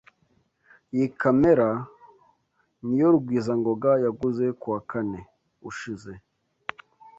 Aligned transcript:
Iyi 0.93 1.07
kamera 1.21 1.67
niyo 2.85 3.07
Rugwizangoga 3.13 3.91
yaguze 4.05 4.45
kuwa 4.59 4.79
kane 4.89 5.19
ushize. 5.69 6.11